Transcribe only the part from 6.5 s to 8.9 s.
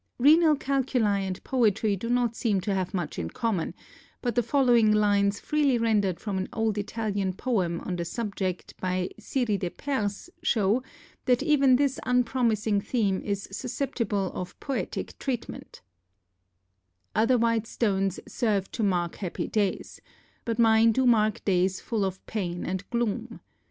old Italian poem on the subject